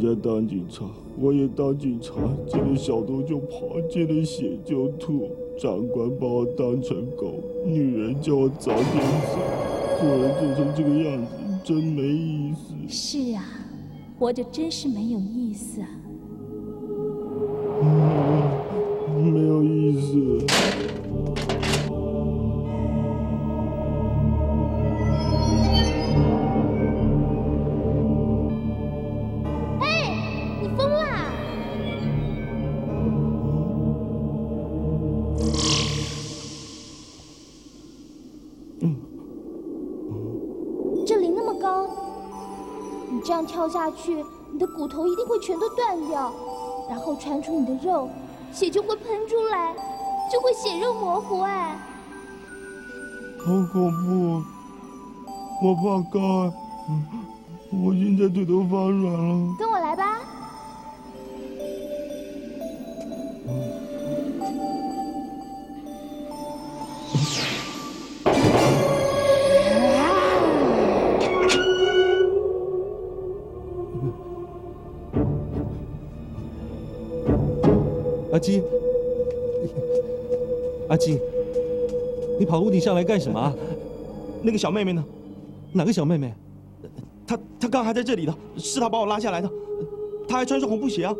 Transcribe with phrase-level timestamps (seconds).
[0.00, 0.84] 家当警察，
[1.18, 2.14] 我也当警察，
[2.48, 5.28] 见了小偷就跑，见了血就吐。
[5.58, 7.34] 长官把我当成狗，
[7.66, 9.38] 女人叫我早点走，
[10.00, 11.32] 做人做成这个样子，
[11.62, 12.74] 真没意思。
[12.88, 13.44] 是啊，
[14.18, 15.88] 活着真是没有意思啊。
[17.82, 18.29] 没
[43.30, 46.32] 这样跳下去，你的骨头一定会全都断掉，
[46.88, 48.08] 然后穿出你的肉，
[48.52, 49.72] 血就会喷出来，
[50.32, 51.38] 就会血肉模糊。
[51.42, 51.78] 哎，
[53.38, 54.42] 好恐怖！
[55.62, 56.52] 我怕高，
[57.72, 59.54] 我现在腿都发软了。
[59.56, 59.78] 跟我
[78.32, 78.62] 阿基，
[80.88, 81.18] 阿基，
[82.38, 83.52] 你跑屋顶上来干什么？
[84.42, 85.04] 那个小妹妹呢？
[85.72, 86.32] 哪个小妹妹？
[87.26, 89.50] 她她刚还在这里的，是她把我拉下来的，
[90.28, 91.14] 她还穿着红布鞋啊！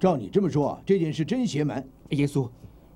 [0.00, 1.86] 照你这么说，这件事真邪门。
[2.10, 2.48] 耶稣，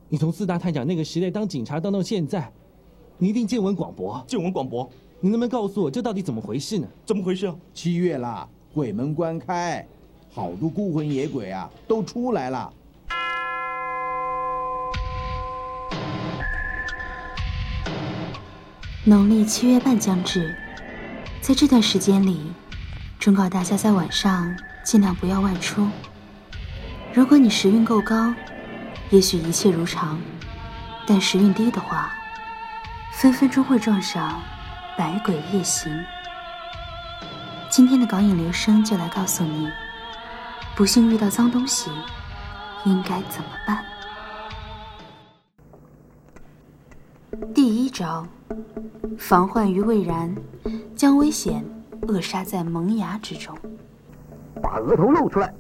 [0.09, 2.53] 你从四大探长那个时代当警察当到现在，
[3.19, 4.23] 你一定见闻广博。
[4.27, 4.89] 见闻广博，
[5.21, 6.89] 你能不能告诉我这到底怎么回事呢？
[7.07, 7.57] 怎么回事啊？
[7.73, 8.49] 七月啦。
[8.75, 9.87] 鬼门关开，
[10.33, 12.73] 好多孤魂野鬼啊，都出来了。
[19.05, 20.55] 农历七月半将至，
[21.41, 22.53] 在这段时间里，
[23.19, 24.55] 忠告大家在晚上
[24.85, 25.89] 尽量不要外出。
[27.15, 28.35] 如果你时运够高，
[29.09, 30.19] 也许一切如常；
[31.07, 32.13] 但时运低的话，
[33.15, 34.41] 分分钟会撞上
[34.97, 35.91] 百鬼夜行。
[37.79, 39.71] 今天的港影留声就来告诉你，
[40.75, 41.93] 不幸遇到脏东西，
[42.85, 43.85] 应该怎么办？
[47.55, 48.27] 第一招，
[49.17, 50.35] 防患于未然，
[50.97, 51.65] 将危险
[52.09, 53.57] 扼杀在萌芽之中。
[54.61, 55.55] 把额头露出来，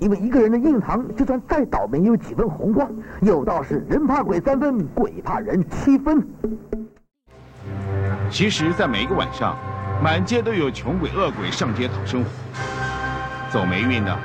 [0.00, 2.90] 因为一个人的印堂，就算再倒霉，也有几分红光。
[3.22, 6.28] 有道是人怕鬼三分，鬼怕人七分。
[8.28, 9.56] 其实，在每一个晚上。
[10.02, 12.30] 满街都有穷鬼恶鬼上街讨生活，
[13.52, 14.18] 走霉运的，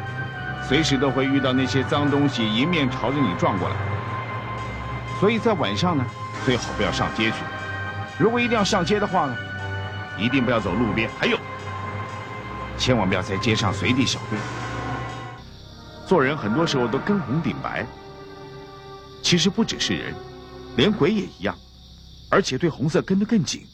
[0.65, 3.75] 随时都会遇到那些脏东西迎面朝着你撞过来。
[5.19, 6.05] 所以在晚上呢，
[6.45, 7.37] 最好不要上街去。
[8.17, 9.35] 如果一定要上街的话呢，
[10.17, 11.37] 一定不要走路边，还有，
[12.77, 14.41] 千万不要在街上随地小便。
[16.07, 17.85] 做人很多时候都跟红顶白，
[19.21, 20.13] 其实不只是人，
[20.77, 21.53] 连鬼也一样，
[22.29, 23.67] 而且对红色跟得更紧。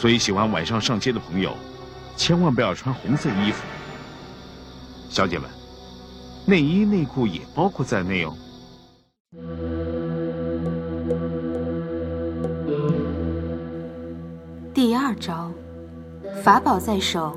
[0.00, 1.54] 所以，喜欢晚上上街的朋友，
[2.16, 3.62] 千万不要穿红色衣服。
[5.10, 5.46] 小姐们，
[6.46, 8.34] 内衣内裤也包括在内哦。
[14.72, 15.52] 第二招，
[16.42, 17.36] 法宝在手，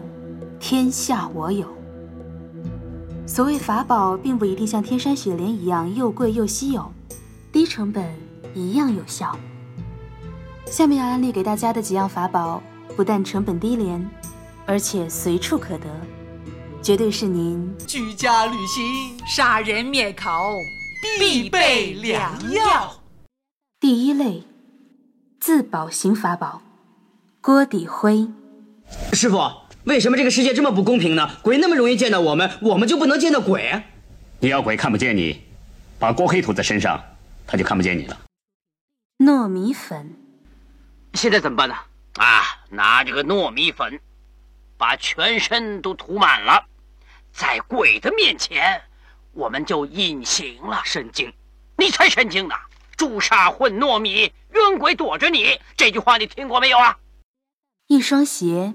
[0.58, 1.68] 天下我有。
[3.28, 6.90] 所谓法宝，并不一定像天山雪莲一样又贵又稀有，
[7.52, 8.10] 低成本
[8.56, 9.38] 一样有效。
[10.74, 12.60] 下面要安利给大家的几样法宝，
[12.96, 14.04] 不但成本低廉，
[14.66, 15.86] 而且随处可得，
[16.82, 20.32] 绝对是您居家旅行、杀人灭口
[21.20, 22.92] 必备良药。
[23.80, 24.42] 第一类，
[25.40, 26.64] 自保型法宝——
[27.40, 28.28] 锅底灰。
[29.12, 29.38] 师傅，
[29.84, 31.30] 为什么这个世界这么不公平呢？
[31.44, 33.84] 鬼那么容易见到我们，我们就不能见到鬼？
[34.40, 35.40] 你要鬼看不见你，
[36.00, 37.00] 把锅黑涂在身上，
[37.46, 38.20] 他就看不见你了。
[39.20, 40.23] 糯米粉。
[41.14, 41.76] 现在怎么办呢？
[42.16, 44.00] 啊，拿这个糯米粉，
[44.78, 46.66] 把全身都涂满了，
[47.32, 48.82] 在鬼的面前，
[49.32, 50.82] 我们就隐形了。
[50.84, 51.32] 神经，
[51.78, 52.56] 你才神经呢！
[52.98, 55.60] 朱砂混糯米，冤鬼躲着你。
[55.78, 56.98] 这句话你听过没有啊？
[57.88, 58.74] 一双鞋，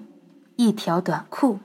[0.57, 1.61] 一条短裤。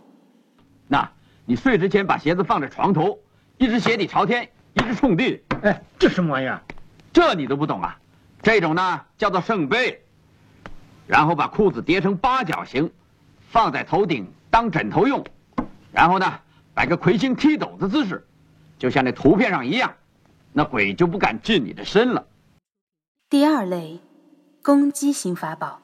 [0.88, 1.12] 那
[1.46, 3.20] 你睡之前把鞋子放在床头，
[3.58, 5.44] 一只鞋底朝天，一只冲地。
[5.62, 6.62] 哎，这什么玩意儿？
[7.12, 7.98] 这你都不懂啊？
[8.42, 10.03] 这种呢，叫做圣杯。
[11.08, 12.92] 然后把裤子叠成八角形，
[13.52, 15.24] 放在头顶当枕头用。
[15.92, 16.40] 然后呢，
[16.74, 18.26] 摆个魁星踢斗的姿势，
[18.80, 19.94] 就像那图片上一样，
[20.52, 22.26] 那鬼就不敢近你的身了。
[23.30, 24.00] 第二类，
[24.62, 25.82] 攻击型法宝，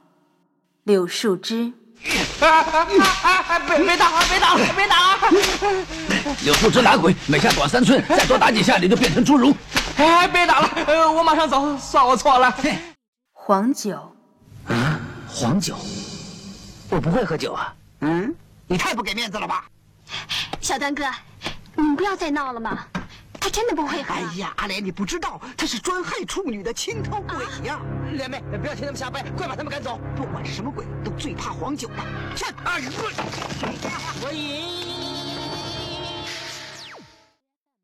[0.83, 1.73] 柳树枝。
[1.99, 5.17] 别别打了，别打了，别打了！
[6.45, 9.53] 柳树枝打鬼，每下短三寸，再多打几下你就变成侏儒。
[9.97, 12.55] 哎，别打了，呃，我马上走，算我错了。
[13.33, 14.11] 黄酒，啊，
[15.39, 15.73] 黄酒，
[16.89, 17.73] 我不会喝酒啊。
[18.01, 18.35] 嗯，
[18.67, 19.63] 你太不给面子了吧？
[20.59, 21.05] 小丹哥，
[21.75, 22.85] 你们不要再闹了嘛。
[23.39, 24.13] 他真的不会喝。
[24.13, 27.79] 哎呀，阿莲，你不知道，他是专害处女的青头鬼呀！
[28.11, 29.97] 莲妹，不要听他们瞎掰，快把他们赶走！
[30.13, 31.95] 不管什么鬼，都最怕黄酒的。
[32.35, 32.43] 去！
[32.65, 32.89] 哎呀，
[34.21, 34.65] 我赢！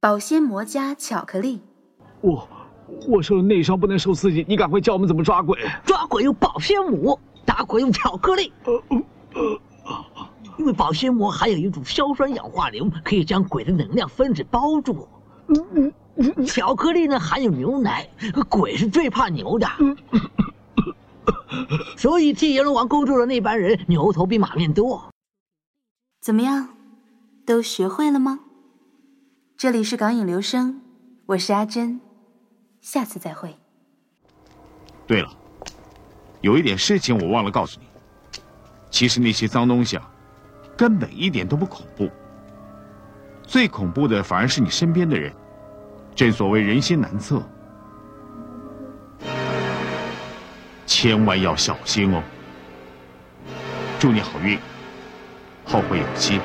[0.02, 1.62] 保鲜膜加巧克力。
[2.20, 2.50] 我
[3.08, 5.58] 我受了内伤，不能受刺激，你赶快教我们怎么抓鬼。
[5.86, 7.18] 抓鬼用保鲜膜，
[7.56, 8.52] 打鬼用巧克力。
[10.58, 15.08] 因为保鲜膜含有一种硝酸氧化硫，可以将鬼的能量分子包住。
[16.46, 18.10] 巧克力呢含有牛奶，
[18.50, 19.68] 鬼是最怕牛的，
[21.96, 25.10] 所以替阎罗王工作的那班人牛头比马面多。
[26.22, 26.76] 怎么样，
[27.46, 28.42] 都学会了吗？
[29.56, 30.82] 这里是港影留声，
[31.28, 32.02] 我是阿珍，
[32.82, 33.56] 下次再会。
[35.08, 35.30] 对了，
[36.46, 37.88] 有一点事情我忘了告诉你，
[38.92, 40.08] 其实那些脏东西啊，
[40.78, 42.08] 根本一点都不恐怖。
[43.42, 45.34] 最恐怖的反而是你身边的人，
[46.14, 47.42] 正所谓人心难测，
[50.86, 52.22] 千万要小心哦。
[53.98, 54.60] 祝你好运，
[55.66, 56.40] 后会有期。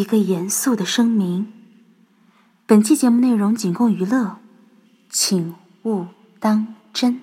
[0.00, 1.52] 一个严肃的声明。
[2.66, 4.38] 本期节目内容仅供娱乐，
[5.10, 6.06] 请勿
[6.38, 7.20] 当真。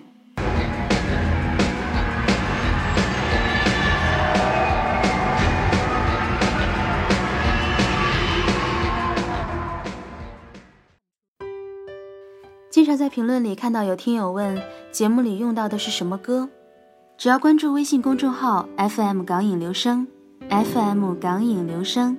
[12.70, 16.48] 经常在评论里看到有听友问节目里用到的是什么歌，
[17.18, 20.08] 只要关注微信公众号 FM 港影留声
[20.48, 22.16] ，FM 港影留声，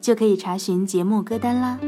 [0.00, 1.78] 就可以查询节目歌单啦。